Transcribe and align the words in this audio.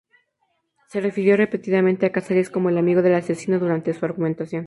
Se 0.87 0.99
refirió 0.99 1.37
repetidamente 1.37 2.07
a 2.07 2.11
Cazares 2.11 2.49
como 2.49 2.69
"el 2.69 2.79
amigo 2.79 3.03
del 3.03 3.13
asesino" 3.13 3.59
durante 3.59 3.93
su 3.93 4.03
argumentación. 4.03 4.59